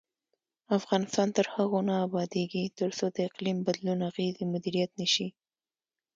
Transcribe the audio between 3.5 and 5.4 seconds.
بدلون اغیزې مدیریت نشي.